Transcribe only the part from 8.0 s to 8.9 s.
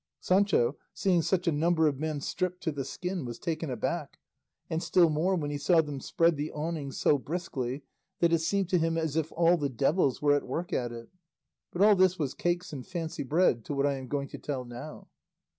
that it seemed to